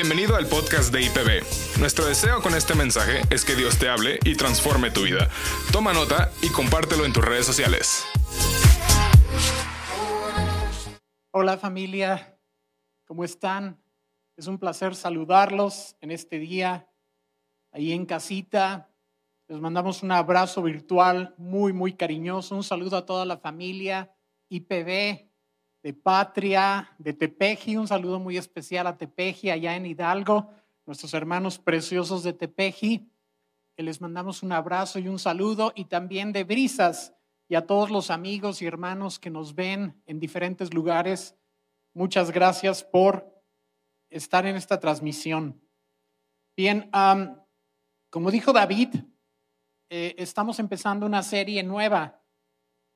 [0.00, 1.80] Bienvenido al podcast de IPB.
[1.80, 5.28] Nuestro deseo con este mensaje es que Dios te hable y transforme tu vida.
[5.72, 8.04] Toma nota y compártelo en tus redes sociales.
[11.32, 12.38] Hola familia,
[13.06, 13.82] ¿cómo están?
[14.36, 16.88] Es un placer saludarlos en este día,
[17.72, 18.92] ahí en casita.
[19.48, 22.54] Les mandamos un abrazo virtual muy, muy cariñoso.
[22.54, 24.14] Un saludo a toda la familia
[24.48, 25.27] IPB
[25.88, 27.78] de Patria, de Tepeji.
[27.78, 30.50] Un saludo muy especial a Tepeji allá en Hidalgo,
[30.84, 33.10] nuestros hermanos preciosos de Tepeji,
[33.74, 35.72] que les mandamos un abrazo y un saludo.
[35.74, 37.14] Y también de Brisas
[37.48, 41.34] y a todos los amigos y hermanos que nos ven en diferentes lugares.
[41.94, 43.42] Muchas gracias por
[44.10, 45.58] estar en esta transmisión.
[46.54, 46.90] Bien,
[48.10, 48.90] como dijo David,
[49.88, 52.17] eh, estamos empezando una serie nueva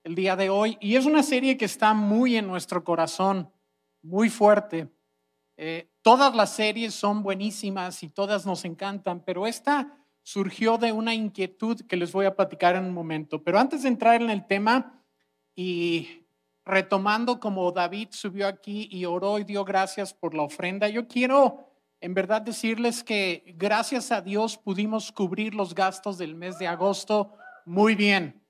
[0.04, 3.50] el día de hoy y es una serie que está muy en nuestro corazón,
[4.02, 4.88] muy fuerte.
[5.56, 11.14] Eh, todas las series son buenísimas y todas nos encantan, pero esta surgió de una
[11.14, 13.42] inquietud que les voy a platicar en un momento.
[13.42, 15.02] Pero antes de entrar en el tema
[15.54, 16.26] y
[16.64, 21.68] retomando como David subió aquí y oró y dio gracias por la ofrenda, yo quiero
[22.00, 27.34] en verdad decirles que gracias a Dios pudimos cubrir los gastos del mes de agosto
[27.64, 28.41] muy bien.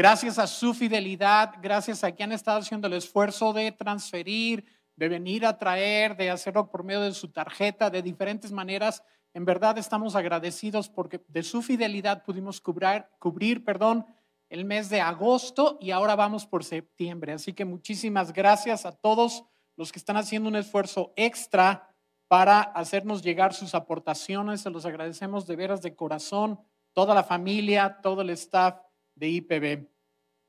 [0.00, 4.64] Gracias a su fidelidad, gracias a que han estado haciendo el esfuerzo de transferir,
[4.96, 9.02] de venir a traer, de hacerlo por medio de su tarjeta, de diferentes maneras.
[9.34, 14.06] En verdad estamos agradecidos porque de su fidelidad pudimos cubrir, cubrir perdón,
[14.48, 17.34] el mes de agosto y ahora vamos por septiembre.
[17.34, 19.44] Así que muchísimas gracias a todos
[19.76, 21.94] los que están haciendo un esfuerzo extra
[22.26, 24.62] para hacernos llegar sus aportaciones.
[24.62, 26.58] Se los agradecemos de veras de corazón,
[26.94, 28.76] toda la familia, todo el staff
[29.20, 29.86] de IPB.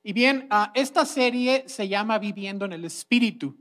[0.02, 3.56] Y bien, ah, esta serie se llama Viviendo en el Espíritu.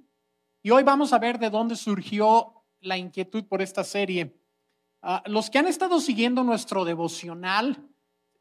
[0.62, 4.40] Y hoy vamos a ver de dónde surgió la inquietud por esta serie.
[5.02, 7.88] Ah, los que han estado siguiendo nuestro devocional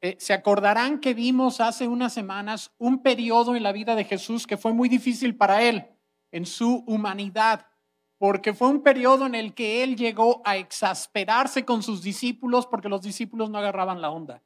[0.01, 4.47] eh, se acordarán que vimos hace unas semanas un periodo en la vida de Jesús
[4.47, 5.87] que fue muy difícil para él
[6.31, 7.65] en su humanidad,
[8.17, 12.89] porque fue un periodo en el que él llegó a exasperarse con sus discípulos porque
[12.89, 14.43] los discípulos no agarraban la onda.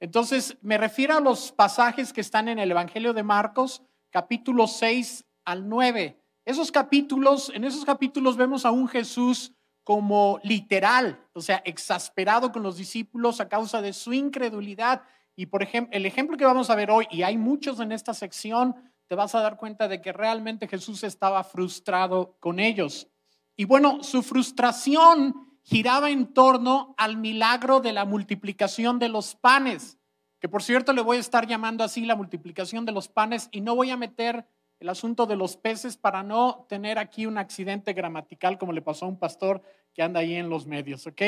[0.00, 5.24] Entonces, me refiero a los pasajes que están en el Evangelio de Marcos, capítulo 6
[5.44, 6.22] al 9.
[6.44, 12.62] Esos capítulos, en esos capítulos vemos a un Jesús como literal, o sea, exasperado con
[12.62, 15.02] los discípulos a causa de su incredulidad.
[15.34, 18.14] Y por ejemplo, el ejemplo que vamos a ver hoy, y hay muchos en esta
[18.14, 18.76] sección,
[19.08, 23.08] te vas a dar cuenta de que realmente Jesús estaba frustrado con ellos.
[23.56, 29.98] Y bueno, su frustración giraba en torno al milagro de la multiplicación de los panes,
[30.40, 33.60] que por cierto le voy a estar llamando así la multiplicación de los panes y
[33.60, 34.46] no voy a meter
[34.80, 39.04] el asunto de los peces para no tener aquí un accidente gramatical como le pasó
[39.04, 39.60] a un pastor
[39.92, 41.20] que anda ahí en los medios, ¿ok?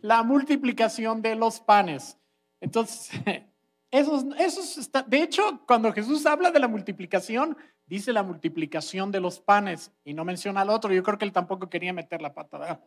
[0.00, 2.18] La multiplicación de los panes.
[2.60, 3.08] Entonces,
[3.92, 7.56] esos, esos está, de hecho, cuando Jesús habla de la multiplicación,
[7.86, 10.92] dice la multiplicación de los panes y no menciona al otro.
[10.92, 12.80] Yo creo que él tampoco quería meter la pata, ¿verdad?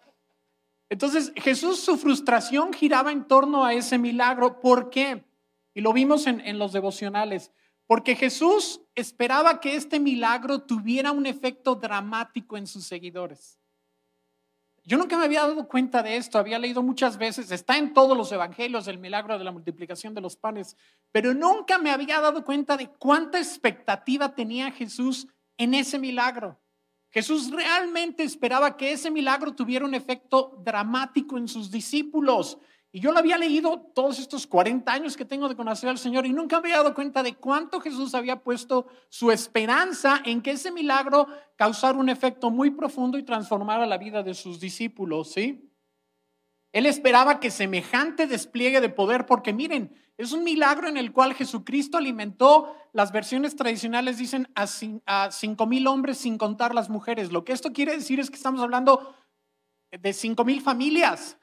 [0.89, 4.59] Entonces Jesús, su frustración giraba en torno a ese milagro.
[4.59, 5.25] ¿Por qué?
[5.73, 7.51] Y lo vimos en, los devocionales.
[7.87, 13.59] Porque Jesús esperaba que este milagro tuviera un efecto dramático en sus seguidores.
[14.87, 18.15] Yo nunca me había dado cuenta de esto, había leído muchas veces, está en todos
[18.15, 20.77] los evangelios el milagro de la multiplicación de los panes,
[21.11, 26.59] pero nunca me había dado cuenta de cuánta expectativa tenía Jesús en ese milagro.
[27.11, 32.57] Jesús realmente esperaba que ese milagro tuviera un efecto dramático en sus discípulos.
[32.91, 36.25] Y yo lo había leído todos estos 40 años que tengo de conocer al Señor
[36.25, 40.51] y nunca me había dado cuenta de cuánto Jesús había puesto su esperanza en que
[40.51, 41.27] ese milagro
[41.57, 45.69] causara un efecto muy profundo y transformara la vida de sus discípulos, ¿sí?
[46.71, 51.33] Él esperaba que semejante despliegue de poder, porque miren, es un milagro en el cual
[51.33, 57.31] Jesucristo alimentó, las versiones tradicionales dicen a cinco mil hombres sin contar las mujeres.
[57.31, 59.15] Lo que esto quiere decir es que estamos hablando
[59.91, 61.37] de cinco mil familias.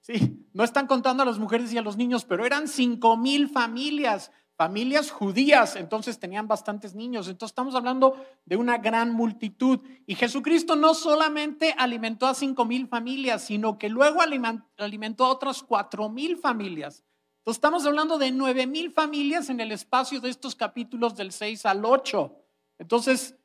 [0.00, 3.48] Sí, no están contando a las mujeres y a los niños, pero eran cinco mil
[3.48, 7.28] familias familias judías, entonces tenían bastantes niños.
[7.28, 8.16] Entonces estamos hablando
[8.46, 9.80] de una gran multitud.
[10.06, 15.62] Y Jesucristo no solamente alimentó a cinco mil familias, sino que luego alimentó a otras
[15.62, 17.04] cuatro mil familias.
[17.46, 21.84] Estamos hablando de nueve mil familias en el espacio de estos capítulos del 6 al
[21.84, 22.34] 8.
[22.80, 23.36] Entonces,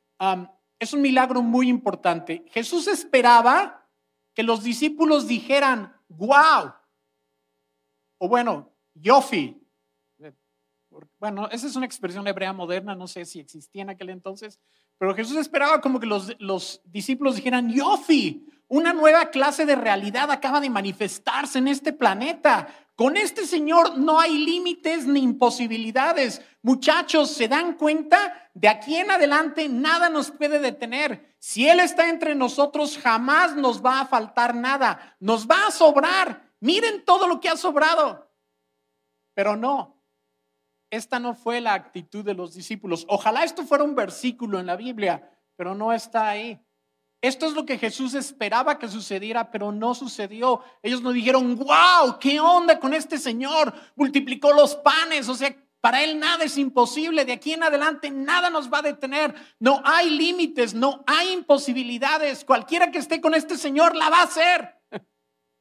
[0.80, 2.44] es un milagro muy importante.
[2.50, 3.88] Jesús esperaba
[4.34, 6.72] que los discípulos dijeran, wow,
[8.18, 9.62] o bueno, yofi,
[11.18, 14.60] bueno, esa es una expresión hebrea moderna, no sé si existía en aquel entonces,
[14.98, 20.30] pero Jesús esperaba como que los, los discípulos dijeran, Yofi, Una nueva clase de realidad
[20.30, 22.68] acaba de manifestarse en este planeta.
[23.02, 26.40] Con este Señor no hay límites ni imposibilidades.
[26.62, 28.48] Muchachos, ¿se dan cuenta?
[28.54, 31.34] De aquí en adelante nada nos puede detener.
[31.40, 35.16] Si Él está entre nosotros, jamás nos va a faltar nada.
[35.18, 36.48] Nos va a sobrar.
[36.60, 38.30] Miren todo lo que ha sobrado.
[39.34, 40.00] Pero no,
[40.88, 43.04] esta no fue la actitud de los discípulos.
[43.08, 46.64] Ojalá esto fuera un versículo en la Biblia, pero no está ahí.
[47.22, 50.60] Esto es lo que Jesús esperaba que sucediera, pero no sucedió.
[50.82, 53.72] Ellos no dijeron, wow, ¿qué onda con este Señor?
[53.94, 57.24] Multiplicó los panes, o sea, para Él nada es imposible.
[57.24, 59.34] De aquí en adelante nada nos va a detener.
[59.60, 62.44] No hay límites, no hay imposibilidades.
[62.44, 64.80] Cualquiera que esté con este Señor la va a hacer.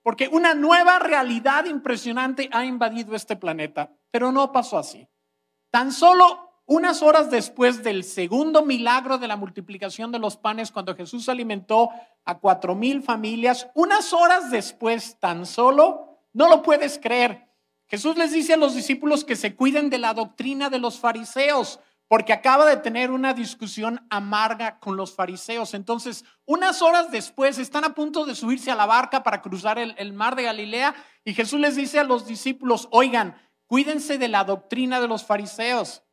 [0.03, 3.91] Porque una nueva realidad impresionante ha invadido este planeta.
[4.09, 5.07] Pero no pasó así.
[5.71, 10.95] Tan solo unas horas después del segundo milagro de la multiplicación de los panes, cuando
[10.95, 11.89] Jesús alimentó
[12.23, 17.49] a cuatro mil familias, unas horas después tan solo, no lo puedes creer.
[17.87, 21.81] Jesús les dice a los discípulos que se cuiden de la doctrina de los fariseos,
[22.07, 25.73] porque acaba de tener una discusión amarga con los fariseos.
[25.73, 30.13] Entonces, unas horas después están a punto de subirse a la barca para cruzar el,
[30.13, 30.95] mar de Galilea
[31.25, 33.35] y Jesús les dice a los discípulos, oigan,
[33.65, 36.03] cuídense de la doctrina de los fariseos.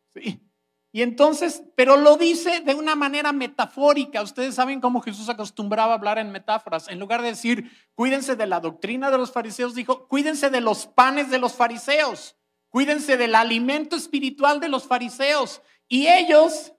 [0.91, 4.23] Y entonces, pero lo dice de una manera metafórica.
[4.23, 6.89] Ustedes saben cómo Jesús acostumbraba a hablar en metáforas.
[6.89, 10.87] En lugar de decir, cuídense de la doctrina de los fariseos, dijo, cuídense de los
[10.87, 12.37] panes de los fariseos.
[12.71, 15.61] Cuídense del alimento espiritual de los fariseos.
[15.89, 16.73] Y ellos,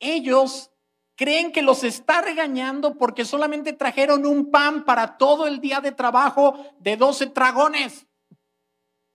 [0.00, 0.70] ellos
[1.14, 5.92] creen que los está regañando porque solamente trajeron un pan para todo el día de
[5.92, 8.06] trabajo de 12 dragones.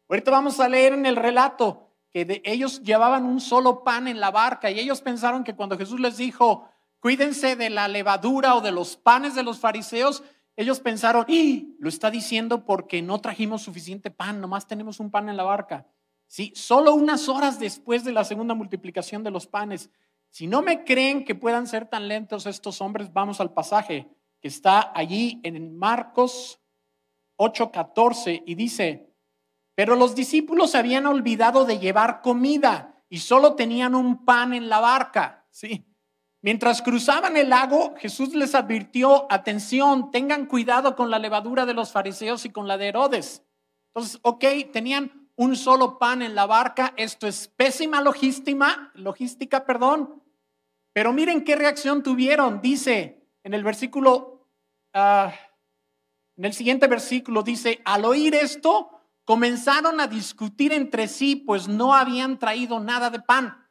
[0.09, 1.82] Ahorita vamos a leer en el relato
[2.13, 5.99] que ellos llevaban un solo pan en la barca y ellos pensaron que cuando Jesús
[5.99, 6.69] les dijo,
[6.99, 10.23] cuídense de la levadura o de los panes de los fariseos,
[10.55, 15.27] ellos pensaron, y lo está diciendo porque no trajimos suficiente pan, nomás tenemos un pan
[15.27, 15.87] en la barca.
[16.27, 19.89] Sí, solo unas horas después de la segunda multiplicación de los panes.
[20.29, 24.07] Si no me creen que puedan ser tan lentos estos hombres, vamos al pasaje
[24.39, 26.59] que está allí en Marcos
[27.37, 29.12] 8:14 y dice,
[29.75, 34.69] pero los discípulos se habían olvidado de llevar comida y solo tenían un pan en
[34.69, 35.45] la barca.
[35.49, 35.85] Sí.
[36.41, 41.91] Mientras cruzaban el lago, Jesús les advirtió, atención, tengan cuidado con la levadura de los
[41.91, 43.43] fariseos y con la de Herodes.
[43.93, 50.21] Entonces, ok, tenían un solo pan en la barca, esto es pésima logística, logística, perdón.
[50.93, 54.47] Pero miren qué reacción tuvieron, dice en el versículo,
[54.93, 55.33] ah,
[56.37, 58.92] en el siguiente versículo, dice, al oír esto,
[59.25, 63.67] comenzaron a discutir entre sí, pues no habían traído nada de pan.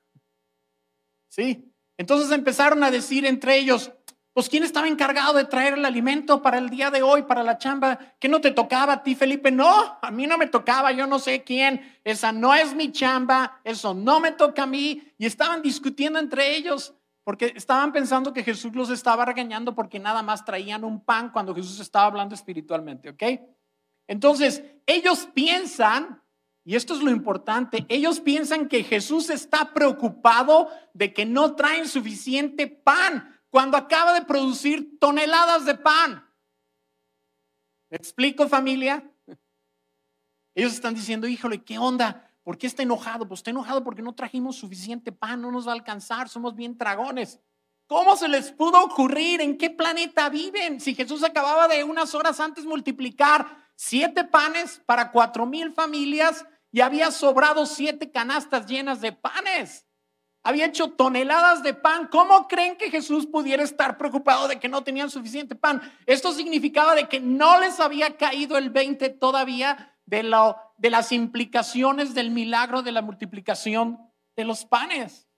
[1.28, 1.72] ¿Sí?
[1.96, 3.92] Entonces empezaron a decir entre ellos,
[4.32, 7.58] pues ¿quién estaba encargado de traer el alimento para el día de hoy, para la
[7.58, 7.98] chamba?
[8.18, 9.50] ¿Qué no te tocaba a ti, Felipe?
[9.50, 11.98] No, a mí no me tocaba, yo no sé quién.
[12.02, 15.02] Esa no es mi chamba, eso no me toca a mí.
[15.18, 16.94] Y estaban discutiendo entre ellos
[17.24, 21.54] porque estaban pensando que Jesús los estaba regañando porque nada más traían un pan cuando
[21.54, 23.22] Jesús estaba hablando espiritualmente, ¿ok?
[24.06, 26.22] Entonces, ellos piensan,
[26.64, 31.88] y esto es lo importante, ellos piensan que Jesús está preocupado de que no traen
[31.88, 36.28] suficiente pan cuando acaba de producir toneladas de pan.
[37.90, 39.08] ¿Me explico familia?
[40.54, 42.30] Ellos están diciendo, híjole, ¿qué onda?
[42.42, 43.28] ¿Por qué está enojado?
[43.28, 46.76] Pues está enojado porque no trajimos suficiente pan, no nos va a alcanzar, somos bien
[46.76, 47.40] dragones.
[47.86, 49.40] ¿Cómo se les pudo ocurrir?
[49.40, 50.80] ¿En qué planeta viven?
[50.80, 56.82] Si Jesús acababa de unas horas antes multiplicar siete panes para cuatro mil familias y
[56.82, 59.88] había sobrado siete canastas llenas de panes.
[60.44, 62.06] Había hecho toneladas de pan.
[62.06, 65.82] ¿Cómo creen que Jesús pudiera estar preocupado de que no tenían suficiente pan?
[66.06, 71.10] Esto significaba de que no les había caído el 20 todavía de, lo, de las
[71.10, 73.98] implicaciones del milagro de la multiplicación
[74.36, 75.28] de los panes.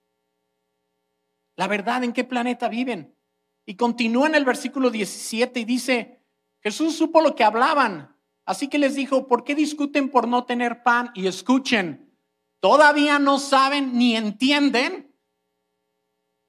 [1.55, 3.17] La verdad, ¿en qué planeta viven?
[3.65, 6.23] Y continúa en el versículo 17 y dice,
[6.61, 8.14] Jesús supo lo que hablaban
[8.45, 11.11] Así que les dijo, ¿por qué discuten por no tener pan?
[11.15, 12.15] Y escuchen,
[12.59, 15.13] todavía no saben ni entienden.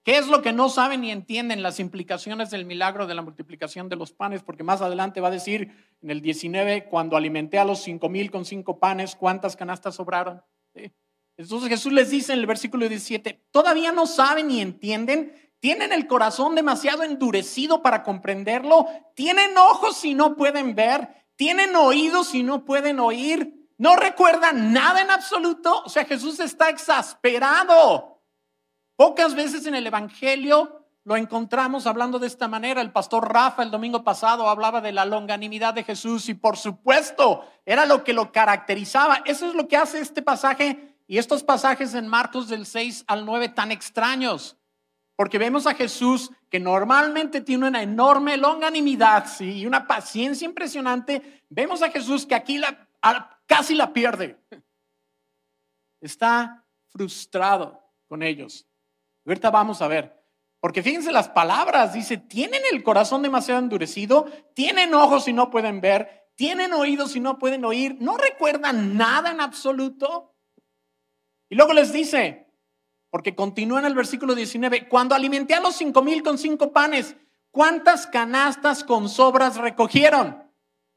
[0.04, 3.88] ¿Qué es lo que no saben ni entienden las implicaciones del milagro de la multiplicación
[3.88, 4.42] de los panes?
[4.42, 8.30] Porque más adelante va a decir en el 19, cuando alimenté a los cinco mil
[8.30, 10.42] con cinco panes, ¿cuántas canastas sobraron?
[11.36, 16.06] Entonces Jesús les dice en el versículo 17, todavía no saben ni entienden, tienen el
[16.06, 22.64] corazón demasiado endurecido para comprenderlo, tienen ojos y no pueden ver, tienen oídos y no
[22.64, 25.82] pueden oír, no recuerdan nada en absoluto.
[25.84, 28.22] O sea, Jesús está exasperado.
[28.96, 32.80] Pocas veces en el Evangelio lo encontramos hablando de esta manera.
[32.80, 37.44] El pastor Rafa el domingo pasado hablaba de la longanimidad de Jesús y por supuesto
[37.64, 39.22] era lo que lo caracterizaba.
[39.26, 43.24] Eso es lo que hace este pasaje y estos pasajes en Marcos del 6 al
[43.26, 44.56] 9 tan extraños.
[45.16, 51.42] Porque vemos a Jesús que normalmente tiene una enorme longanimidad y una paciencia impresionante.
[51.48, 52.60] Vemos a Jesús que aquí
[53.46, 54.38] casi la pierde.
[56.02, 58.66] Está frustrado con ellos.
[59.24, 60.16] Ahorita vamos a ver.
[60.60, 65.80] Porque fíjense las palabras, dice, tienen el corazón demasiado endurecido, tienen ojos y no pueden
[65.80, 70.34] ver, tienen oídos y no pueden oír, no recuerdan nada en absoluto.
[71.48, 72.45] Y luego les dice,
[73.16, 77.16] porque continúa en el versículo 19, cuando alimenté a los cinco mil con cinco panes,
[77.50, 80.44] ¿cuántas canastas con sobras recogieron?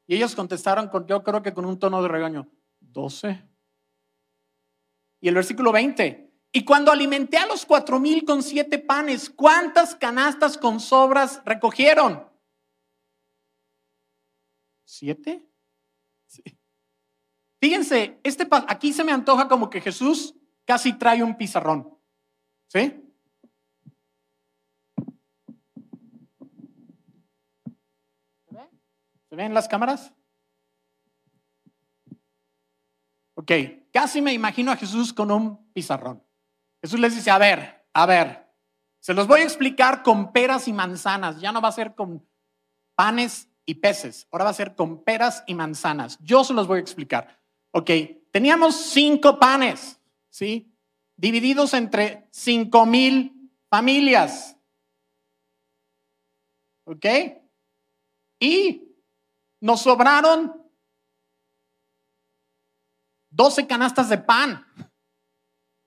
[0.05, 2.49] Y ellos contestaron, con, yo creo que con un tono de regaño,
[2.81, 3.41] doce.
[5.21, 9.95] Y el versículo 20, y cuando alimenté a los cuatro mil con siete panes, ¿cuántas
[9.95, 12.29] canastas con sobras recogieron?
[14.83, 15.47] ¿Siete?
[17.61, 20.35] Fíjense, este, aquí se me antoja como que Jesús
[20.65, 21.97] casi trae un pizarrón.
[22.69, 23.03] ¿Sí?
[28.47, 28.69] ¿Se ve?
[29.27, 30.13] ¿Se ven las cámaras?
[33.33, 33.51] Ok,
[33.91, 36.23] casi me imagino a Jesús con un pizarrón.
[36.81, 38.53] Jesús les dice, a ver, a ver,
[38.99, 42.23] se los voy a explicar con peras y manzanas, ya no va a ser con
[42.93, 46.19] panes y peces, ahora va a ser con peras y manzanas.
[46.21, 47.39] Yo se los voy a explicar.
[47.71, 47.89] Ok,
[48.31, 49.99] teníamos cinco panes,
[50.29, 50.71] ¿sí?
[51.19, 54.55] Divididos entre cinco mil familias.
[56.85, 57.05] ¿Ok?
[58.39, 58.95] Y
[59.59, 60.65] nos sobraron
[63.29, 64.65] doce canastas de pan.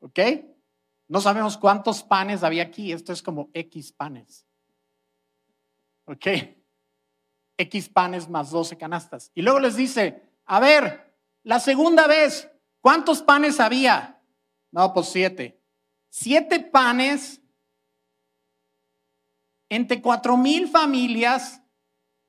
[0.01, 0.19] ¿Ok?
[1.09, 2.93] No sabemos cuántos panes había aquí.
[2.93, 4.47] Esto es como X panes.
[6.05, 6.27] ¿Ok?
[7.57, 9.31] X panes más 12 canastas.
[9.33, 12.51] Y luego les dice, a ver, la segunda vez,
[12.83, 14.12] ¿cuántos panes había?
[14.73, 15.63] No, pues siete.
[16.09, 17.41] Siete panes
[19.69, 21.63] entre cuatro mil familias.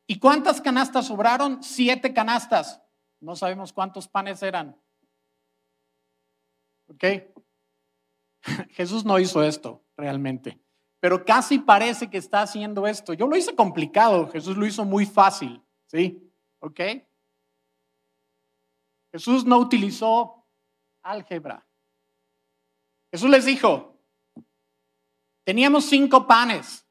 [0.06, 1.64] ¿Y cuántas canastas sobraron?
[1.64, 2.82] Siete canastas.
[3.20, 4.80] No sabemos cuántos panes eran.
[6.88, 7.04] ¿Ok?
[8.72, 10.60] Jesús no hizo esto realmente,
[11.00, 13.14] pero casi parece que está haciendo esto.
[13.14, 16.32] Yo lo hice complicado, Jesús lo hizo muy fácil, ¿sí?
[16.60, 16.80] ¿Ok?
[19.12, 20.46] Jesús no utilizó
[21.02, 21.66] álgebra.
[23.13, 23.96] Jesús les dijo,
[25.43, 26.84] teníamos cinco panes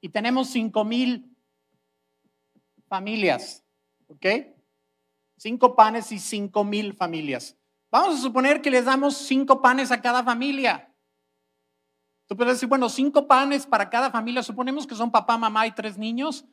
[0.00, 1.36] y tenemos cinco mil
[2.88, 3.62] familias,
[4.06, 4.24] ¿ok?
[5.36, 7.54] Cinco panes y cinco mil familias.
[7.90, 10.90] Vamos a suponer que les damos cinco panes a cada familia.
[12.26, 14.42] Tú puedes decir, bueno, cinco panes para cada familia.
[14.42, 16.46] Suponemos que son papá, mamá y tres niños.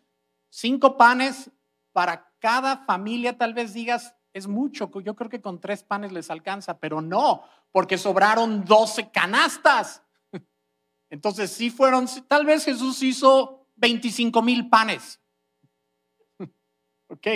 [0.50, 1.50] Cinco panes
[1.94, 4.90] para cada familia, tal vez digas, es mucho.
[5.02, 10.04] Yo creo que con tres panes les alcanza, pero no, porque sobraron doce canastas.
[11.10, 15.20] Entonces, sí fueron, tal vez Jesús hizo 25 mil panes.
[17.08, 17.28] Ok.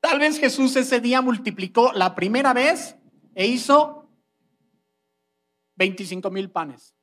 [0.00, 2.96] Tal vez Jesús ese día multiplicó la primera vez
[3.34, 4.08] e hizo
[5.76, 6.96] 25 mil panes.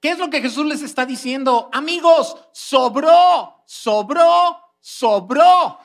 [0.00, 1.70] ¿Qué es lo que Jesús les está diciendo?
[1.72, 5.78] Amigos, sobró, sobró, sobró.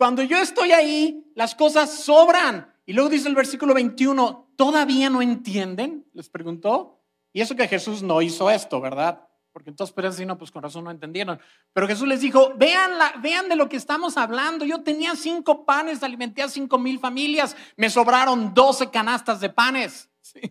[0.00, 2.72] Cuando yo estoy ahí, las cosas sobran.
[2.86, 6.06] Y luego dice el versículo 21, ¿todavía no entienden?
[6.14, 7.02] Les preguntó.
[7.34, 9.28] Y eso que Jesús no hizo esto, ¿verdad?
[9.52, 11.38] Porque entonces, pero no, pues con razón no entendieron.
[11.74, 14.64] Pero Jesús les dijo, vean, la, vean de lo que estamos hablando.
[14.64, 20.08] Yo tenía cinco panes, alimenté a cinco mil familias, me sobraron doce canastas de panes.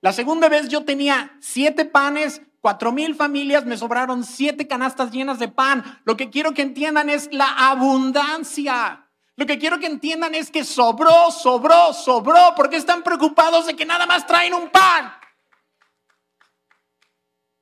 [0.00, 5.38] La segunda vez yo tenía siete panes, cuatro mil familias, me sobraron siete canastas llenas
[5.38, 6.00] de pan.
[6.04, 9.10] Lo que quiero que entiendan es la abundancia.
[9.36, 13.84] Lo que quiero que entiendan es que sobró, sobró, sobró, porque están preocupados de que
[13.84, 15.12] nada más traen un pan.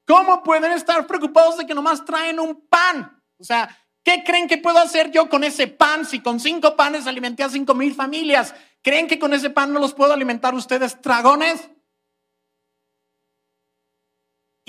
[0.07, 3.23] ¿Cómo pueden estar preocupados de que nomás traen un pan?
[3.39, 7.07] O sea, ¿qué creen que puedo hacer yo con ese pan si con cinco panes
[7.07, 8.55] alimenté a cinco mil familias?
[8.83, 11.71] ¿Creen que con ese pan no los puedo alimentar ustedes dragones?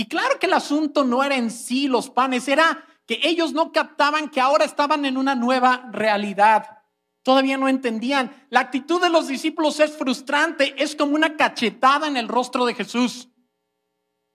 [0.02, 3.72] Y claro que el asunto no era en sí los panes, era que ellos no
[3.72, 6.80] captaban que ahora estaban en una nueva realidad.
[7.22, 8.48] Todavía no entendían.
[8.50, 12.74] La actitud de los discípulos es frustrante, es como una cachetada en el rostro de
[12.74, 13.30] Jesús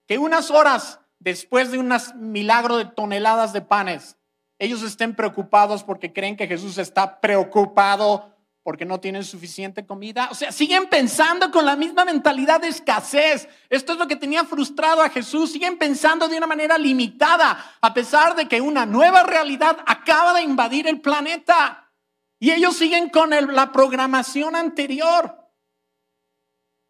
[0.06, 4.16] que unas horas después de un milagro de toneladas de panes,
[4.60, 8.35] ellos estén preocupados porque creen que Jesús está preocupado
[8.66, 10.26] porque no tienen suficiente comida.
[10.32, 13.48] O sea, siguen pensando con la misma mentalidad de escasez.
[13.70, 15.52] Esto es lo que tenía frustrado a Jesús.
[15.52, 20.42] Siguen pensando de una manera limitada, a pesar de que una nueva realidad acaba de
[20.42, 21.92] invadir el planeta.
[22.40, 25.48] Y ellos siguen con la programación anterior.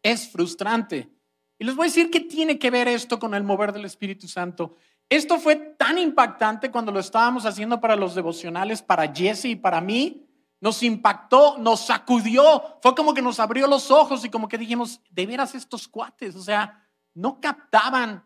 [0.01, 1.11] Es frustrante.
[1.59, 4.27] Y les voy a decir qué tiene que ver esto con el mover del Espíritu
[4.27, 4.77] Santo.
[5.09, 9.79] Esto fue tan impactante cuando lo estábamos haciendo para los devocionales, para Jesse y para
[9.79, 10.26] mí.
[10.59, 15.01] Nos impactó, nos sacudió, fue como que nos abrió los ojos y como que dijimos,
[15.11, 16.83] de veras estos cuates, o sea,
[17.13, 18.23] no captaban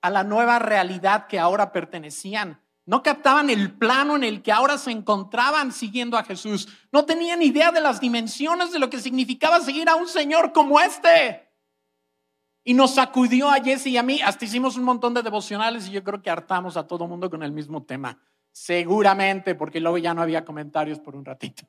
[0.00, 2.60] a la nueva realidad que ahora pertenecían.
[2.86, 6.68] No captaban el plano en el que ahora se encontraban siguiendo a Jesús.
[6.92, 10.78] No tenían idea de las dimensiones de lo que significaba seguir a un Señor como
[10.78, 11.50] este.
[12.62, 14.20] Y nos sacudió a Jesse y a mí.
[14.20, 17.42] Hasta hicimos un montón de devocionales y yo creo que hartamos a todo mundo con
[17.42, 18.18] el mismo tema.
[18.52, 21.66] Seguramente, porque luego ya no había comentarios por un ratito.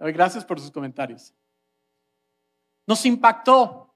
[0.00, 1.34] Gracias por sus comentarios.
[2.86, 3.94] Nos impactó.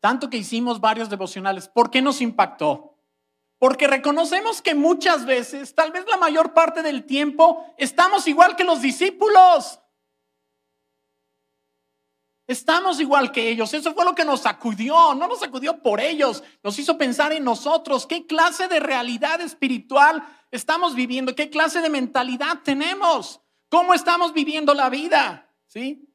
[0.00, 1.68] Tanto que hicimos varios devocionales.
[1.68, 2.96] ¿Por qué nos impactó?
[3.58, 8.64] Porque reconocemos que muchas veces, tal vez la mayor parte del tiempo, estamos igual que
[8.64, 9.80] los discípulos.
[12.46, 13.74] Estamos igual que ellos.
[13.74, 15.14] Eso fue lo que nos sacudió.
[15.14, 16.44] No nos sacudió por ellos.
[16.62, 18.06] Nos hizo pensar en nosotros.
[18.06, 21.34] ¿Qué clase de realidad espiritual estamos viviendo?
[21.34, 23.40] ¿Qué clase de mentalidad tenemos?
[23.68, 25.52] ¿Cómo estamos viviendo la vida?
[25.66, 26.08] ¿Sí?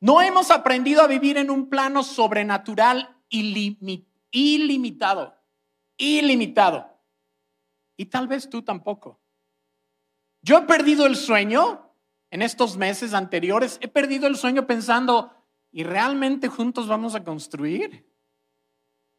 [0.00, 5.36] No hemos aprendido a vivir en un plano sobrenatural ilimitado.
[5.96, 6.98] Ilimitado.
[7.96, 9.20] Y tal vez tú tampoco.
[10.42, 11.94] Yo he perdido el sueño
[12.30, 15.34] en estos meses anteriores, he perdido el sueño pensando,
[15.70, 18.08] ¿y realmente juntos vamos a construir?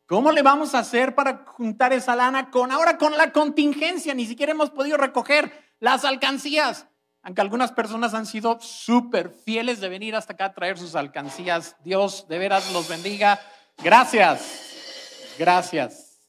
[0.07, 4.13] ¿Cómo le vamos a hacer para juntar esa lana con ahora con la contingencia?
[4.13, 6.87] Ni siquiera hemos podido recoger las alcancías.
[7.23, 11.75] Aunque algunas personas han sido súper fieles de venir hasta acá a traer sus alcancías.
[11.83, 13.39] Dios de veras los bendiga.
[13.77, 15.35] Gracias.
[15.37, 16.19] Gracias.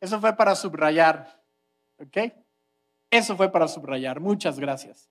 [0.00, 1.42] Eso fue para subrayar.
[1.98, 2.32] ¿Ok?
[3.10, 4.20] Eso fue para subrayar.
[4.20, 5.10] Muchas gracias.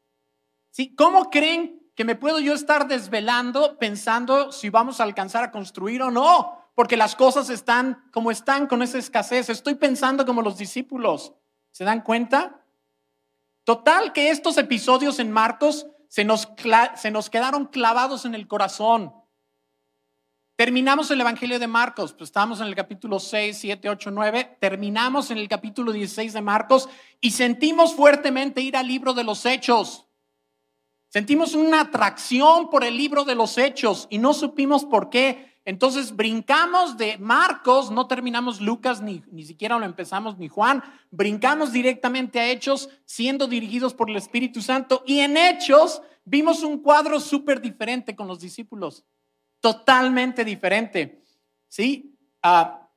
[0.97, 6.01] ¿Cómo creen que me puedo yo estar desvelando pensando si vamos a alcanzar a construir
[6.01, 6.71] o no?
[6.75, 9.49] Porque las cosas están como están con esa escasez.
[9.49, 11.33] Estoy pensando como los discípulos.
[11.71, 12.65] ¿Se dan cuenta?
[13.63, 16.49] Total que estos episodios en Marcos se nos,
[16.95, 19.13] se nos quedaron clavados en el corazón.
[20.59, 25.31] Terminamos el Evangelio de Marcos, pues estamos en el capítulo 6, 7, 8, 9, terminamos
[25.31, 26.89] en el capítulo 16 de Marcos
[27.21, 30.07] y sentimos fuertemente ir al libro de los hechos.
[31.07, 35.48] Sentimos una atracción por el libro de los hechos y no supimos por qué.
[35.69, 41.71] Entonces brincamos de Marcos, no terminamos Lucas, ni, ni siquiera lo empezamos ni Juan, brincamos
[41.71, 45.03] directamente a Hechos, siendo dirigidos por el Espíritu Santo.
[45.05, 49.05] Y en Hechos vimos un cuadro súper diferente con los discípulos,
[49.59, 51.21] totalmente diferente.
[51.67, 52.17] ¿Sí?
[52.41, 52.89] Ah,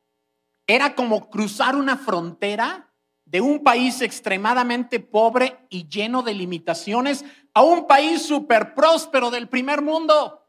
[0.66, 2.90] era como cruzar una frontera
[3.26, 9.46] de un país extremadamente pobre y lleno de limitaciones a un país súper próspero del
[9.50, 10.41] primer mundo.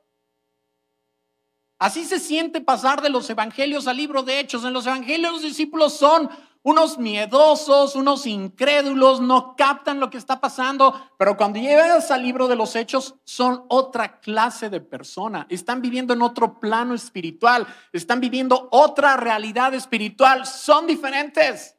[1.83, 4.63] Así se siente pasar de los evangelios al libro de Hechos.
[4.63, 6.29] En los evangelios los discípulos son
[6.61, 12.47] unos miedosos, unos incrédulos, no captan lo que está pasando, pero cuando llegas al libro
[12.47, 15.45] de los Hechos son otra clase de persona.
[15.49, 21.75] Están viviendo en otro plano espiritual, están viviendo otra realidad espiritual, son diferentes.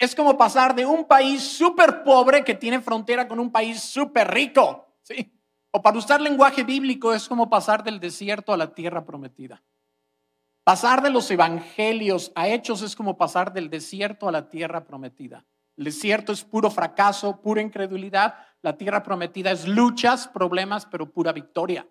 [0.00, 4.34] Es como pasar de un país súper pobre que tiene frontera con un país súper
[4.34, 4.96] rico.
[5.04, 5.32] ¿sí?
[5.72, 9.62] O para usar lenguaje bíblico es como pasar del desierto a la tierra prometida.
[10.64, 15.44] Pasar de los evangelios a hechos es como pasar del desierto a la tierra prometida.
[15.76, 18.34] El desierto es puro fracaso, pura incredulidad.
[18.60, 21.88] La tierra prometida es luchas, problemas, pero pura victoria.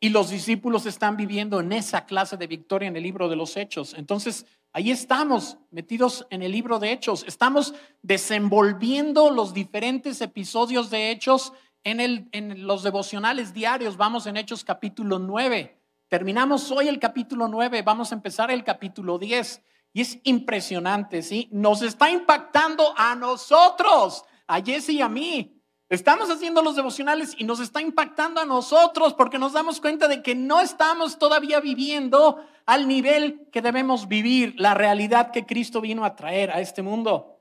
[0.00, 3.56] Y los discípulos están viviendo en esa clase de victoria en el libro de los
[3.56, 3.94] Hechos.
[3.94, 7.22] Entonces, ahí estamos metidos en el libro de Hechos.
[7.28, 11.52] Estamos desenvolviendo los diferentes episodios de Hechos
[11.84, 13.96] en, los devocionales diarios.
[13.96, 15.78] Vamos en Hechos capítulo 9.
[16.08, 17.82] Terminamos hoy el capítulo 9.
[17.82, 19.62] Vamos a empezar el capítulo 10.
[19.94, 21.48] Y es impresionante, ¿sí?
[21.52, 25.58] Nos está impactando a nosotros, a Jesse y a mí.
[25.88, 30.22] Estamos haciendo los devocionales y nos está impactando a nosotros porque nos damos cuenta de
[30.22, 36.06] que no estamos todavía viviendo al nivel que debemos vivir, la realidad que Cristo vino
[36.06, 37.32] a traer a este mundo.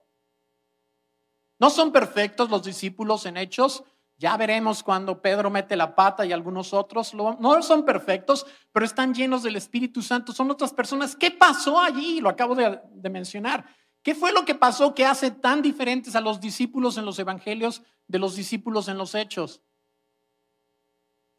[1.59, 3.83] No son perfectos los discípulos en hechos.
[4.21, 7.15] Ya veremos cuando Pedro mete la pata y algunos otros.
[7.15, 10.31] No son perfectos, pero están llenos del Espíritu Santo.
[10.31, 11.15] Son otras personas.
[11.15, 12.21] ¿Qué pasó allí?
[12.21, 12.79] Lo acabo de,
[13.09, 13.65] mencionar.
[14.03, 17.81] ¿Qué fue lo que pasó que hace tan diferentes a los discípulos en los evangelios
[18.07, 19.63] de los discípulos en los hechos?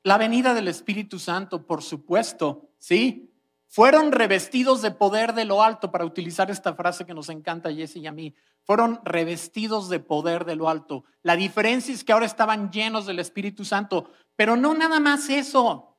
[0.03, 3.32] La venida del Espíritu Santo, por supuesto, ¿sí?
[3.75, 7.73] Fueron revestidos de poder de lo alto, para utilizar esta frase que nos encanta a
[7.73, 8.35] Jesse y a mí.
[8.65, 11.05] Fueron revestidos de poder de lo alto.
[11.23, 15.97] La diferencia es que ahora estaban llenos del Espíritu Santo, pero no nada más eso.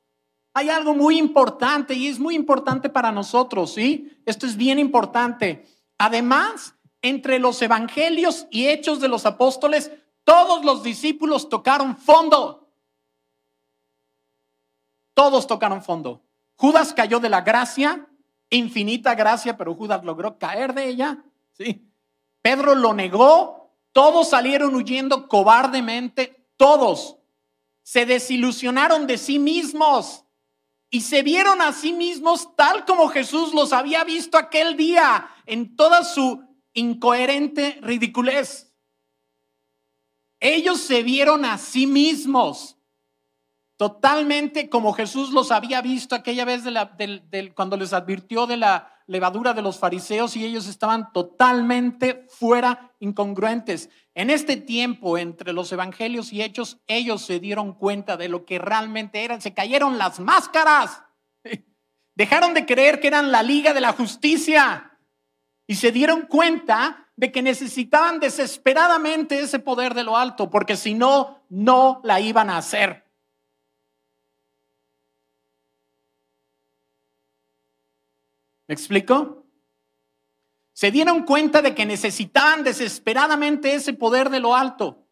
[0.54, 4.22] Hay algo muy importante y es muy importante para nosotros, ¿sí?
[4.24, 5.66] Esto es bien importante.
[5.98, 9.90] Además, entre los evangelios y hechos de los apóstoles,
[10.22, 12.68] todos los discípulos tocaron fondo.
[15.12, 16.23] Todos tocaron fondo.
[16.56, 18.06] Judas cayó de la gracia,
[18.50, 21.24] infinita gracia, pero Judas logró caer de ella.
[21.52, 21.90] Sí.
[22.42, 27.18] Pedro lo negó, todos salieron huyendo cobardemente, todos
[27.82, 30.24] se desilusionaron de sí mismos
[30.90, 35.76] y se vieron a sí mismos tal como Jesús los había visto aquel día en
[35.76, 38.72] toda su incoherente ridiculez.
[40.40, 42.73] Ellos se vieron a sí mismos
[43.76, 46.62] totalmente como Jesús los había visto aquella vez
[47.54, 53.90] cuando les advirtió de la levadura de los fariseos y ellos estaban totalmente fuera, incongruentes.
[54.14, 58.58] En este tiempo entre los evangelios y hechos, ellos se dieron cuenta de lo que
[58.58, 61.02] realmente eran, se cayeron las máscaras,
[62.14, 64.98] dejaron de creer que eran la liga de la justicia
[65.66, 70.94] y se dieron cuenta de que necesitaban desesperadamente ese poder de lo alto, porque si
[70.94, 73.03] no, no la iban a hacer.
[78.66, 79.44] ¿Me explico?
[80.72, 85.06] Se dieron cuenta de que necesitaban desesperadamente ese poder de lo alto.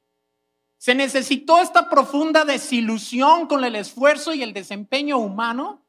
[0.78, 5.86] Se necesitó esta profunda desilusión con el esfuerzo y el desempeño humano,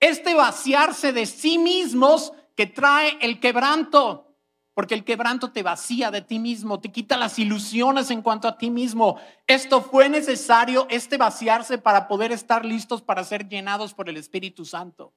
[0.00, 4.34] este vaciarse de sí mismos que trae el quebranto,
[4.72, 8.56] porque el quebranto te vacía de ti mismo, te quita las ilusiones en cuanto a
[8.56, 9.20] ti mismo.
[9.46, 14.64] Esto fue necesario, este vaciarse para poder estar listos para ser llenados por el Espíritu
[14.64, 15.12] Santo.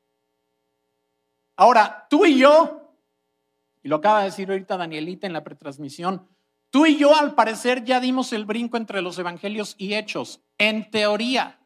[1.55, 2.95] Ahora, tú y yo,
[3.83, 6.27] y lo acaba de decir ahorita Danielita en la pretransmisión,
[6.69, 10.41] tú y yo al parecer ya dimos el brinco entre los evangelios y hechos.
[10.57, 11.59] En teoría,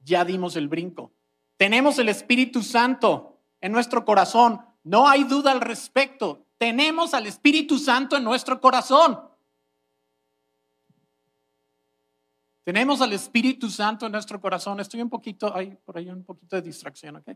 [0.00, 1.12] ya dimos el brinco.
[1.56, 4.60] Tenemos el Espíritu Santo en nuestro corazón.
[4.84, 6.46] No hay duda al respecto.
[6.58, 9.18] Tenemos al Espíritu Santo en nuestro corazón.
[12.64, 14.78] Tenemos al Espíritu Santo en nuestro corazón.
[14.78, 17.30] Estoy un poquito, hay por ahí un poquito de distracción, ¿ok?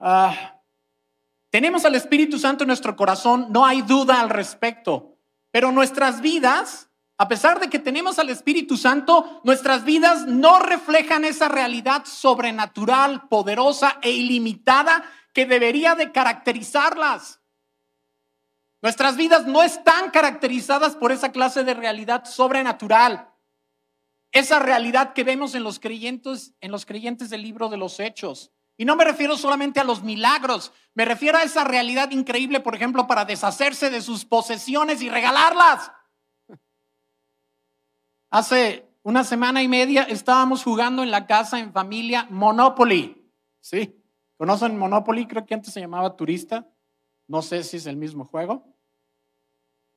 [0.00, 0.60] Ah,
[1.54, 5.18] tenemos al Espíritu Santo en nuestro corazón, no hay duda al respecto,
[5.52, 11.24] pero nuestras vidas, a pesar de que tenemos al Espíritu Santo, nuestras vidas no reflejan
[11.24, 17.40] esa realidad sobrenatural, poderosa e ilimitada que debería de caracterizarlas.
[18.82, 23.30] Nuestras vidas no están caracterizadas por esa clase de realidad sobrenatural.
[24.32, 28.50] Esa realidad que vemos en los creyentes, en los creyentes del libro de los Hechos.
[28.76, 32.74] Y no me refiero solamente a los milagros, me refiero a esa realidad increíble, por
[32.74, 35.92] ejemplo, para deshacerse de sus posesiones y regalarlas.
[38.30, 43.30] Hace una semana y media estábamos jugando en la casa en familia Monopoly.
[43.60, 43.96] ¿Sí?
[44.36, 45.26] ¿Conocen Monopoly?
[45.26, 46.66] Creo que antes se llamaba Turista.
[47.28, 48.66] No sé si es el mismo juego.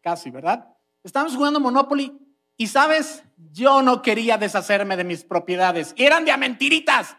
[0.02, 0.68] Casi, ¿verdad?
[1.04, 2.18] Estábamos jugando Monopoly
[2.58, 3.24] y, ¿sabes?
[3.52, 5.94] Yo no quería deshacerme de mis propiedades.
[5.98, 7.17] Eran de mentiritas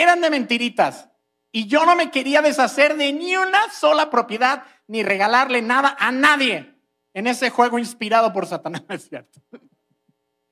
[0.00, 1.08] eran de mentiritas.
[1.52, 6.12] Y yo no me quería deshacer de ni una sola propiedad ni regalarle nada a
[6.12, 6.74] nadie
[7.14, 9.40] en ese juego inspirado por Satanás, es cierto.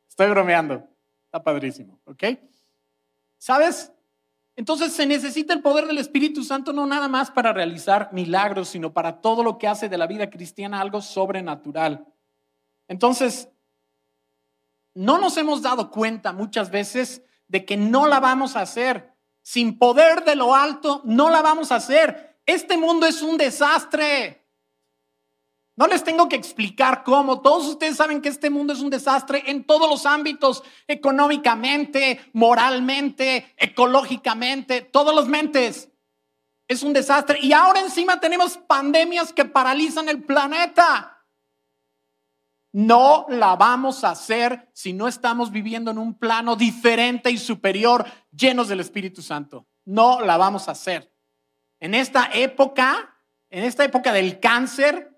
[0.09, 0.89] Estoy bromeando.
[1.27, 2.25] Está padrísimo, ¿ok?
[3.39, 3.93] ¿Sabes?
[4.57, 8.93] Entonces se necesita el poder del Espíritu Santo no nada más para realizar milagros, sino
[8.93, 12.07] para todo lo que hace de la vida cristiana algo sobrenatural.
[12.87, 13.49] Entonces,
[14.95, 19.13] no nos hemos dado cuenta muchas veces de que no la vamos a hacer
[19.45, 22.41] sin poder de lo alto, no la vamos a hacer.
[22.47, 24.43] Este mundo es un desastre.
[25.77, 27.43] No les tengo que explicar cómo.
[27.43, 33.55] Todos ustedes saben que este mundo es un desastre en todos los ámbitos, económicamente, moralmente,
[33.59, 35.91] ecológicamente, todos los mentes.
[36.67, 37.39] Es un desastre.
[37.43, 41.13] Y ahora encima tenemos pandemias que paralizan el planeta.
[42.75, 48.05] No la vamos a hacer si no estamos viviendo en un plano diferente y superior,
[48.33, 49.69] llenos del Espíritu Santo.
[49.85, 51.15] No la vamos a hacer.
[51.79, 53.17] En esta época,
[53.49, 55.17] en esta época del cáncer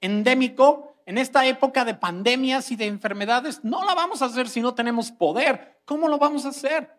[0.00, 4.60] endémico, en esta época de pandemias y de enfermedades, no la vamos a hacer si
[4.60, 5.80] no tenemos poder.
[5.84, 6.95] ¿Cómo lo vamos a hacer?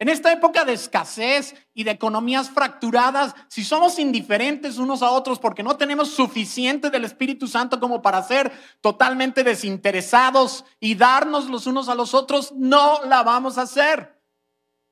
[0.00, 5.40] En esta época de escasez y de economías fracturadas, si somos indiferentes unos a otros
[5.40, 11.66] porque no tenemos suficiente del Espíritu Santo como para ser totalmente desinteresados y darnos los
[11.66, 14.22] unos a los otros, no la vamos a hacer.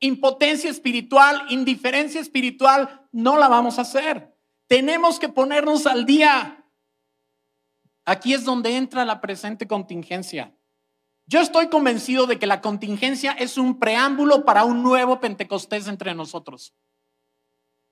[0.01, 4.35] Impotencia espiritual, indiferencia espiritual, no la vamos a hacer.
[4.67, 6.65] Tenemos que ponernos al día.
[8.05, 10.56] Aquí es donde entra la presente contingencia.
[11.29, 16.15] Yo estoy convencido de que la contingencia es un preámbulo para un nuevo Pentecostés entre
[16.15, 16.73] nosotros.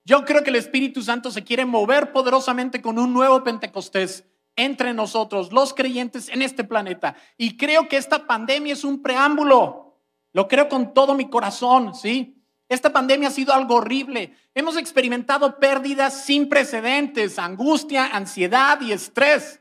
[0.05, 4.95] Yo creo que el Espíritu Santo se quiere mover poderosamente con un nuevo Pentecostés entre
[4.95, 7.17] nosotros, los creyentes en este planeta.
[7.37, 9.99] Y creo que esta pandemia es un preámbulo.
[10.33, 12.41] Lo creo con todo mi corazón, ¿sí?
[12.69, 14.37] Esta pandemia ha sido algo horrible.
[14.55, 19.61] Hemos experimentado pérdidas sin precedentes, angustia, ansiedad y estrés.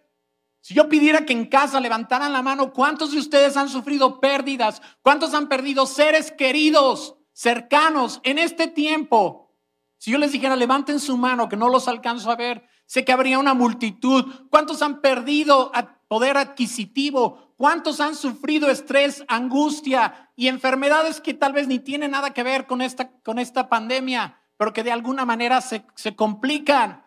[0.64, 4.82] Si yo pidiera que en casa levantaran la mano, ¿cuántos de ustedes han sufrido pérdidas?
[5.02, 9.52] ¿Cuántos han perdido seres queridos, cercanos en este tiempo?
[9.98, 13.12] Si yo les dijera, levanten su mano, que no los alcanzo a ver, sé que
[13.12, 14.24] habría una multitud.
[14.50, 15.70] ¿Cuántos han perdido
[16.08, 17.54] poder adquisitivo?
[17.58, 22.68] ¿Cuántos han sufrido estrés, angustia y enfermedades que tal vez ni tienen nada que ver
[22.68, 27.03] con esta, con esta pandemia, pero que de alguna manera se, se complican?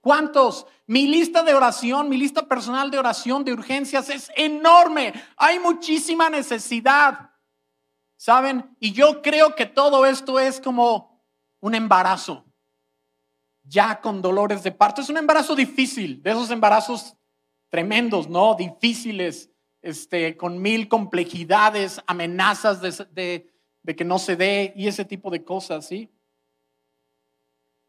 [0.00, 0.66] ¿Cuántos?
[0.86, 5.12] Mi lista de oración, mi lista personal de oración de urgencias es enorme.
[5.36, 7.30] Hay muchísima necesidad.
[8.16, 8.76] ¿Saben?
[8.80, 11.22] Y yo creo que todo esto es como
[11.60, 12.44] un embarazo.
[13.64, 15.02] Ya con dolores de parto.
[15.02, 17.14] Es un embarazo difícil, de esos embarazos
[17.68, 18.54] tremendos, ¿no?
[18.54, 19.50] Difíciles,
[19.82, 25.44] este, con mil complejidades, amenazas de, de que no se dé y ese tipo de
[25.44, 26.10] cosas, ¿sí?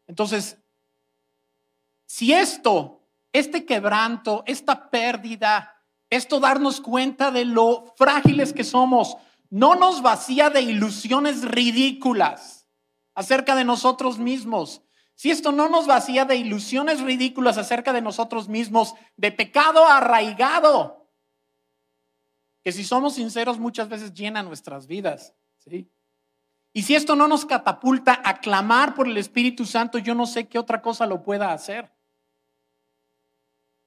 [0.06, 0.58] Entonces,
[2.12, 5.76] si esto, este quebranto, esta pérdida,
[6.10, 9.16] esto darnos cuenta de lo frágiles que somos,
[9.48, 12.66] no nos vacía de ilusiones ridículas
[13.14, 14.82] acerca de nosotros mismos,
[15.14, 21.08] si esto no nos vacía de ilusiones ridículas acerca de nosotros mismos, de pecado arraigado,
[22.64, 25.88] que si somos sinceros muchas veces llena nuestras vidas, ¿sí?
[26.72, 30.48] Y si esto no nos catapulta a clamar por el Espíritu Santo, yo no sé
[30.48, 31.99] qué otra cosa lo pueda hacer.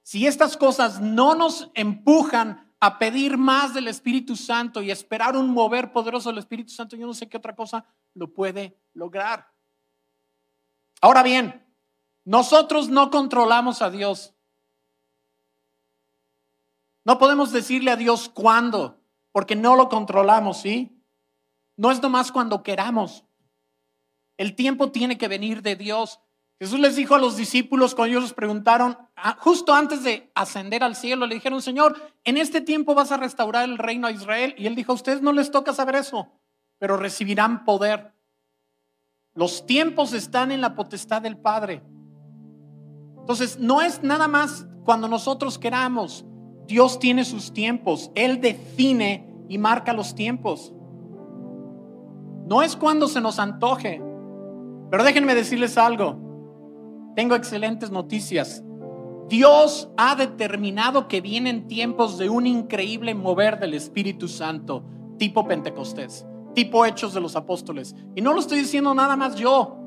[0.04, 5.48] Si estas cosas no nos empujan a pedir más del Espíritu Santo y esperar un
[5.48, 9.50] mover poderoso del Espíritu Santo, yo no sé qué otra cosa lo puede lograr.
[11.00, 11.66] Ahora bien,
[12.26, 14.34] nosotros no controlamos a Dios.
[17.04, 19.00] No podemos decirle a Dios cuándo,
[19.32, 21.02] porque no lo controlamos, ¿sí?
[21.78, 23.24] No es nomás cuando queramos.
[24.36, 26.20] El tiempo tiene que venir de Dios.
[26.60, 30.84] Jesús les dijo a los discípulos cuando ellos les preguntaron, ah, justo antes de ascender
[30.84, 34.54] al cielo, le dijeron, Señor, en este tiempo vas a restaurar el reino a Israel.
[34.56, 36.28] Y él dijo, a ustedes no les toca saber eso,
[36.78, 38.14] pero recibirán poder.
[39.34, 41.82] Los tiempos están en la potestad del Padre.
[43.18, 46.24] Entonces, no es nada más cuando nosotros queramos.
[46.66, 48.12] Dios tiene sus tiempos.
[48.14, 50.72] Él define y marca los tiempos.
[52.46, 54.00] No es cuando se nos antoje.
[54.90, 56.23] Pero déjenme decirles algo.
[57.14, 58.62] Tengo excelentes noticias.
[59.28, 64.84] Dios ha determinado que vienen tiempos de un increíble mover del Espíritu Santo,
[65.18, 67.94] tipo Pentecostés, tipo Hechos de los Apóstoles.
[68.14, 69.78] Y no lo estoy diciendo nada más yo.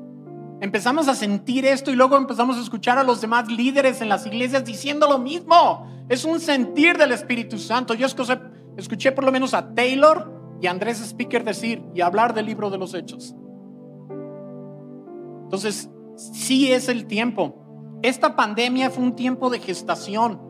[0.60, 4.26] Empezamos a sentir esto y luego empezamos a escuchar a los demás líderes en las
[4.26, 5.86] iglesias diciendo lo mismo.
[6.08, 7.94] Es un sentir del Espíritu Santo.
[7.94, 8.40] Yo escuché,
[8.76, 12.70] escuché por lo menos a Taylor y a Andrés Speaker decir y hablar del libro
[12.70, 13.36] de los Hechos.
[15.44, 15.88] Entonces,
[16.18, 17.54] sí es el tiempo.
[18.02, 20.40] Esta pandemia fue un tiempo de gestación,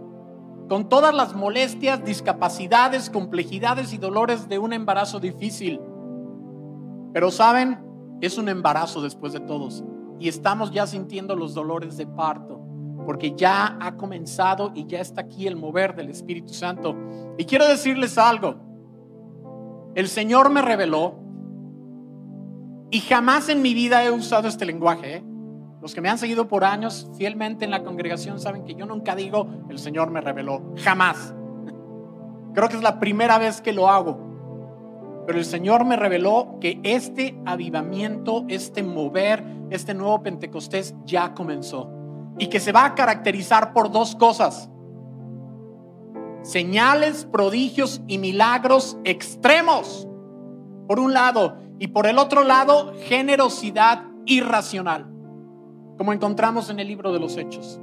[0.68, 5.80] con todas las molestias, discapacidades, complejidades y dolores de un embarazo difícil.
[7.12, 7.78] Pero saben,
[8.20, 9.84] es un embarazo después de todos.
[10.18, 12.60] Y estamos ya sintiendo los dolores de parto,
[13.06, 16.94] porque ya ha comenzado y ya está aquí el mover del Espíritu Santo.
[17.38, 18.56] Y quiero decirles algo.
[19.94, 21.14] El Señor me reveló,
[22.90, 25.27] y jamás en mi vida he usado este lenguaje, ¿eh?
[25.80, 29.14] Los que me han seguido por años fielmente en la congregación saben que yo nunca
[29.14, 31.34] digo, el Señor me reveló, jamás.
[32.52, 34.18] Creo que es la primera vez que lo hago.
[35.26, 41.92] Pero el Señor me reveló que este avivamiento, este mover, este nuevo Pentecostés ya comenzó.
[42.38, 44.68] Y que se va a caracterizar por dos cosas.
[46.42, 50.08] Señales, prodigios y milagros extremos,
[50.88, 51.58] por un lado.
[51.78, 55.17] Y por el otro lado, generosidad irracional
[55.98, 57.80] como encontramos en el libro de los Hechos.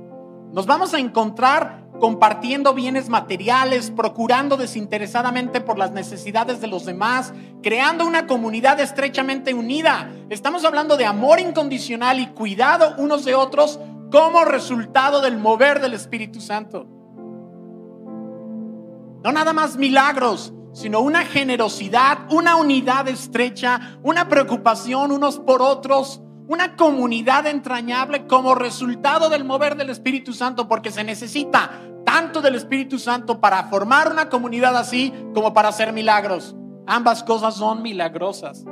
[0.53, 7.33] Nos vamos a encontrar compartiendo bienes materiales, procurando desinteresadamente por las necesidades de los demás,
[7.61, 10.09] creando una comunidad estrechamente unida.
[10.29, 13.79] Estamos hablando de amor incondicional y cuidado unos de otros
[14.11, 16.87] como resultado del mover del Espíritu Santo.
[19.23, 26.21] No nada más milagros, sino una generosidad, una unidad estrecha, una preocupación unos por otros,
[26.47, 31.71] una comunidad entrañable como resultado del mover del Espíritu Santo, porque se necesita
[32.05, 36.55] tanto del Espíritu Santo para formar una comunidad así como para hacer milagros.
[36.85, 38.63] Ambas cosas son milagrosas.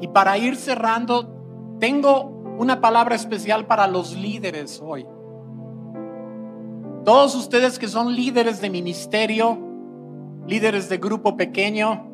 [0.00, 2.24] Y para ir cerrando, tengo
[2.58, 5.06] una palabra especial para los líderes hoy.
[7.04, 9.58] Todos ustedes que son líderes de ministerio,
[10.46, 12.13] líderes de grupo pequeño,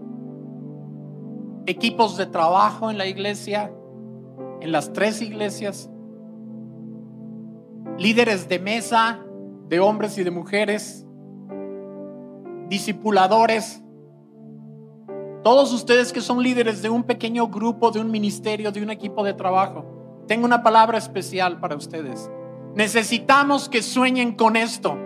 [1.70, 3.72] equipos de trabajo en la iglesia,
[4.61, 5.90] en las tres iglesias,
[7.98, 9.20] líderes de mesa,
[9.68, 11.06] de hombres y de mujeres,
[12.68, 13.83] discipuladores,
[15.42, 19.24] todos ustedes que son líderes de un pequeño grupo, de un ministerio, de un equipo
[19.24, 19.85] de trabajo,
[20.26, 22.30] tengo una palabra especial para ustedes.
[22.74, 24.96] Necesitamos que sueñen con esto.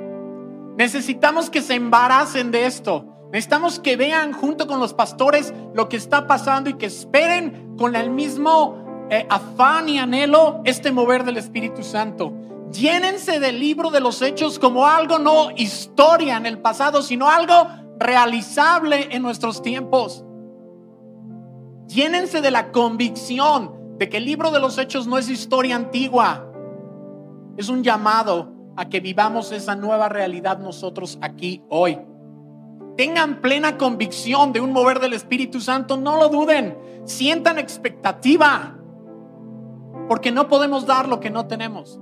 [0.77, 3.13] Necesitamos que se embaracen de esto.
[3.35, 7.97] Necesitamos que vean junto con los pastores lo que está pasando y que esperen con
[7.97, 12.33] el mismo eh, afán y anhelo este mover del Espíritu Santo.
[12.70, 17.66] Llénense del libro de los hechos como algo no historia en el pasado, sino algo
[17.99, 20.25] realizable en nuestros tiempos.
[21.88, 26.53] Llénense de la convicción de que el libro de los hechos no es historia antigua,
[27.57, 31.99] es un llamado a que vivamos esa nueva realidad nosotros aquí hoy.
[32.96, 38.78] Tengan plena convicción de un mover del Espíritu Santo, no lo duden, sientan expectativa,
[40.09, 42.00] porque no podemos dar lo que no tenemos.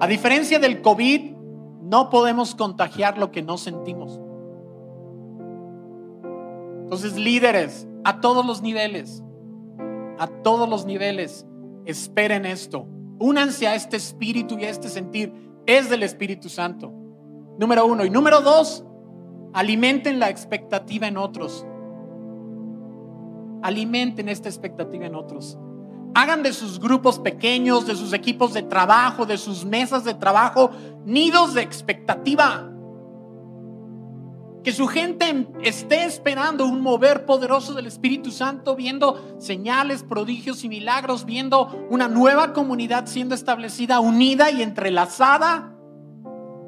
[0.00, 1.36] A diferencia del COVID,
[1.82, 4.20] no podemos contagiar lo que no sentimos.
[6.82, 9.22] Entonces, líderes, a todos los niveles,
[10.18, 11.46] a todos los niveles,
[11.84, 12.86] esperen esto.
[13.18, 15.32] Únanse a este espíritu y a este sentir.
[15.66, 16.99] Es del Espíritu Santo.
[17.60, 18.06] Número uno.
[18.06, 18.84] Y número dos,
[19.52, 21.66] alimenten la expectativa en otros.
[23.62, 25.58] Alimenten esta expectativa en otros.
[26.14, 30.70] Hagan de sus grupos pequeños, de sus equipos de trabajo, de sus mesas de trabajo,
[31.04, 32.66] nidos de expectativa.
[34.64, 40.70] Que su gente esté esperando un mover poderoso del Espíritu Santo, viendo señales, prodigios y
[40.70, 45.76] milagros, viendo una nueva comunidad siendo establecida, unida y entrelazada.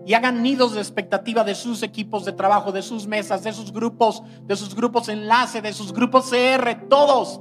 [0.07, 3.73] Y hagan nidos de expectativa de sus equipos de trabajo, de sus mesas, de sus
[3.73, 7.41] grupos, de sus grupos enlace, de sus grupos CR, todos.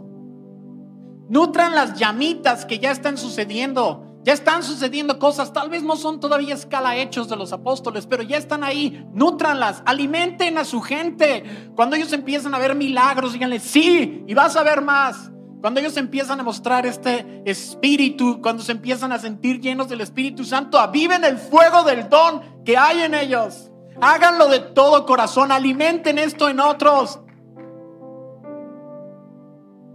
[1.30, 6.20] Nutran las llamitas que ya están sucediendo ya están sucediendo cosas, tal vez no son
[6.20, 9.04] todavía escala hechos de los apóstoles, pero ya están ahí.
[9.14, 11.72] Nútranlas, alimenten a su gente.
[11.76, 15.32] Cuando ellos empiezan a ver milagros, díganle, sí, y vas a ver más.
[15.60, 20.44] Cuando ellos empiezan a mostrar este espíritu, cuando se empiezan a sentir llenos del Espíritu
[20.44, 23.72] Santo, aviven el fuego del don que hay en ellos.
[24.00, 27.20] Háganlo de todo corazón, alimenten esto en otros.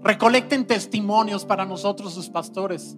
[0.02, 2.96] Recolecten testimonios para nosotros, sus pastores.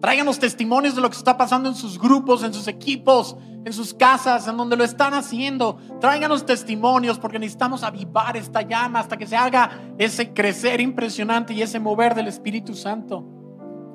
[0.00, 3.92] Tráiganos testimonios de lo que está pasando en sus grupos, en sus equipos, en sus
[3.92, 5.78] casas, en donde lo están haciendo.
[6.00, 11.62] Tráiganos testimonios porque necesitamos avivar esta llama hasta que se haga ese crecer impresionante y
[11.62, 13.24] ese mover del Espíritu Santo.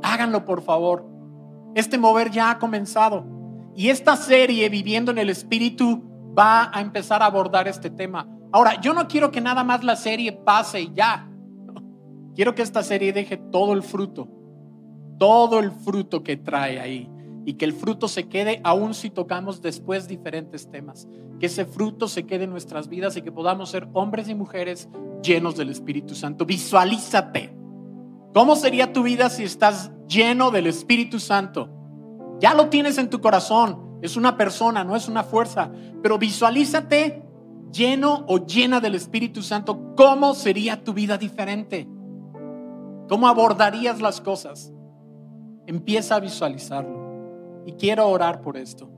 [0.03, 1.07] Háganlo, por favor.
[1.73, 3.34] Este mover ya ha comenzado.
[3.75, 6.03] Y esta serie, Viviendo en el Espíritu,
[6.37, 8.27] va a empezar a abordar este tema.
[8.51, 11.29] Ahora, yo no quiero que nada más la serie pase y ya.
[12.35, 14.29] Quiero que esta serie deje todo el fruto
[15.17, 17.09] todo el fruto que trae ahí
[17.45, 21.07] y que el fruto se quede aún si tocamos después diferentes temas.
[21.39, 24.89] Que ese fruto se quede en nuestras vidas y que podamos ser hombres y mujeres
[25.21, 26.45] llenos del Espíritu Santo.
[26.45, 27.55] Visualízate.
[28.33, 31.69] ¿Cómo sería tu vida si estás lleno del Espíritu Santo?
[32.39, 33.99] Ya lo tienes en tu corazón.
[34.01, 35.71] Es una persona, no es una fuerza.
[36.01, 37.23] Pero visualízate
[37.71, 39.95] lleno o llena del Espíritu Santo.
[39.95, 41.87] ¿Cómo sería tu vida diferente?
[43.07, 44.73] ¿Cómo abordarías las cosas?
[45.67, 47.63] Empieza a visualizarlo.
[47.65, 48.89] Y quiero orar por esto.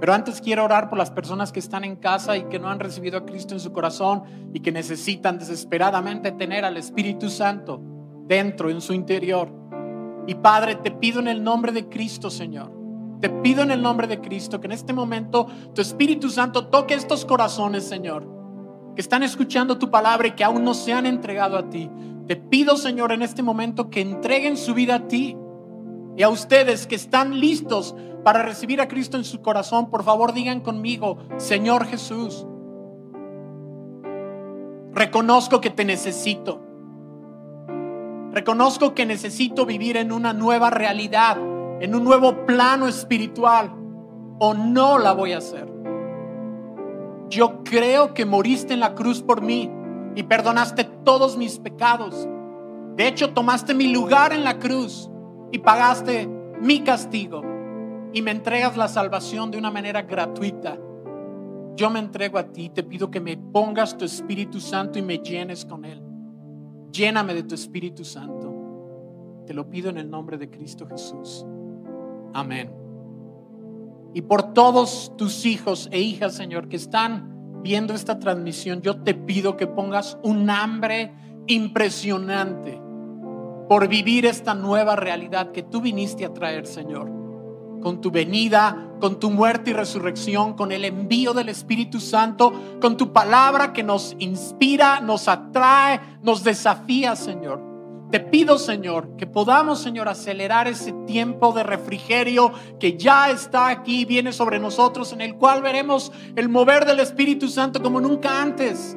[0.00, 2.80] Pero antes quiero orar por las personas que están en casa y que no han
[2.80, 7.80] recibido a Cristo en su corazón y que necesitan desesperadamente tener al Espíritu Santo
[8.26, 9.61] dentro, en su interior.
[10.26, 12.72] Y Padre, te pido en el nombre de Cristo, Señor.
[13.20, 16.94] Te pido en el nombre de Cristo que en este momento tu Espíritu Santo toque
[16.94, 18.26] estos corazones, Señor,
[18.96, 21.88] que están escuchando tu palabra y que aún no se han entregado a ti.
[22.26, 25.36] Te pido, Señor, en este momento que entreguen su vida a ti.
[26.16, 30.32] Y a ustedes que están listos para recibir a Cristo en su corazón, por favor
[30.32, 32.46] digan conmigo, Señor Jesús,
[34.92, 36.60] reconozco que te necesito.
[38.32, 41.36] Reconozco que necesito vivir en una nueva realidad,
[41.80, 43.70] en un nuevo plano espiritual,
[44.38, 45.70] o no la voy a hacer.
[47.28, 49.70] Yo creo que moriste en la cruz por mí
[50.14, 52.26] y perdonaste todos mis pecados.
[52.96, 55.10] De hecho, tomaste mi lugar en la cruz
[55.50, 56.26] y pagaste
[56.60, 57.42] mi castigo
[58.14, 60.78] y me entregas la salvación de una manera gratuita.
[61.76, 65.18] Yo me entrego a ti, te pido que me pongas tu Espíritu Santo y me
[65.18, 66.11] llenes con él.
[66.92, 69.42] Lléname de tu Espíritu Santo.
[69.46, 71.44] Te lo pido en el nombre de Cristo Jesús.
[72.34, 72.70] Amén.
[74.14, 79.14] Y por todos tus hijos e hijas, Señor, que están viendo esta transmisión, yo te
[79.14, 81.14] pido que pongas un hambre
[81.46, 82.80] impresionante
[83.68, 87.21] por vivir esta nueva realidad que tú viniste a traer, Señor.
[87.82, 92.96] Con tu venida, con tu muerte y resurrección, con el envío del Espíritu Santo, con
[92.96, 97.72] tu palabra que nos inspira, nos atrae, nos desafía, Señor.
[98.12, 104.04] Te pido, Señor, que podamos, Señor, acelerar ese tiempo de refrigerio que ya está aquí,
[104.04, 108.96] viene sobre nosotros, en el cual veremos el mover del Espíritu Santo como nunca antes.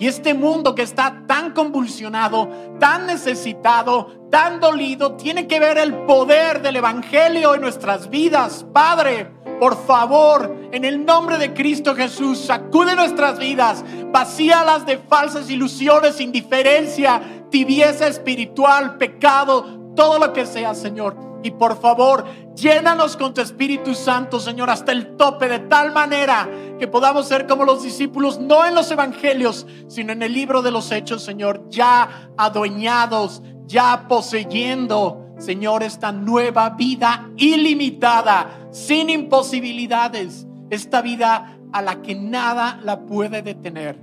[0.00, 2.48] Y este mundo que está tan convulsionado,
[2.80, 8.64] tan necesitado, tan dolido, tiene que ver el poder del Evangelio en nuestras vidas.
[8.72, 9.30] Padre,
[9.60, 16.18] por favor, en el nombre de Cristo Jesús, sacude nuestras vidas, vacíalas de falsas ilusiones,
[16.18, 17.20] indiferencia,
[17.50, 21.14] tibieza espiritual, pecado, todo lo que sea, Señor.
[21.42, 22.24] Y por favor,
[22.54, 26.48] llénanos con tu Espíritu Santo, Señor, hasta el tope, de tal manera
[26.80, 30.70] que podamos ser como los discípulos, no en los evangelios, sino en el libro de
[30.70, 41.02] los hechos, Señor, ya adueñados, ya poseyendo, Señor, esta nueva vida ilimitada, sin imposibilidades, esta
[41.02, 44.00] vida a la que nada la puede detener.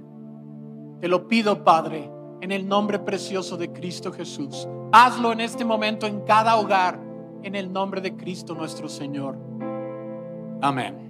[1.02, 2.10] Te lo pido, Padre,
[2.42, 4.68] en el nombre precioso de Cristo Jesús.
[4.92, 7.00] Hazlo en este momento en cada hogar
[7.44, 9.38] en el nombre de Cristo nuestro Señor.
[10.62, 11.07] Amén.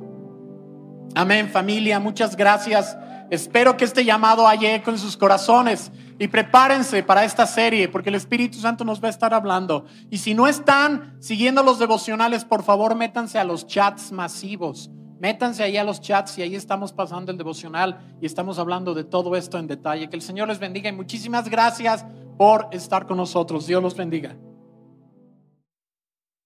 [1.16, 2.98] Amén familia, muchas gracias.
[3.30, 8.10] Espero que este llamado haya eco en sus corazones y prepárense para esta serie porque
[8.10, 9.86] el Espíritu Santo nos va a estar hablando.
[10.10, 14.90] Y si no están siguiendo los devocionales, por favor métanse a los chats masivos.
[15.20, 19.04] Métanse ahí a los chats y ahí estamos pasando el devocional y estamos hablando de
[19.04, 20.10] todo esto en detalle.
[20.10, 22.06] Que el Señor les bendiga y muchísimas gracias
[22.38, 23.68] por estar con nosotros.
[23.68, 24.38] Dios los bendiga.